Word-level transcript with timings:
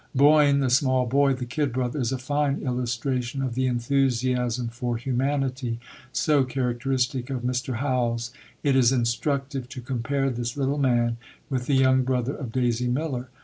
Boyne, 0.15 0.61
the 0.61 0.71
small 0.71 1.05
boy, 1.05 1.35
the 1.35 1.45
"kid 1.45 1.71
brother," 1.71 1.99
is 1.99 2.11
a 2.11 2.17
fine 2.17 2.63
illustration 2.63 3.43
of 3.43 3.53
the 3.53 3.67
enthusiasm 3.67 4.67
for 4.69 4.97
humanity 4.97 5.79
so 6.11 6.43
characteristic 6.43 7.29
of 7.29 7.43
Mr. 7.43 7.75
Howells. 7.75 8.31
It 8.63 8.75
is 8.75 8.91
instructive 8.91 9.69
to 9.69 9.79
compare 9.79 10.31
this 10.31 10.57
little 10.57 10.79
man 10.79 11.17
with 11.51 11.67
the 11.67 11.75
young 11.75 12.01
brother 12.01 12.33
of 12.33 12.51
Daisy 12.51 12.87
Miller. 12.87 13.29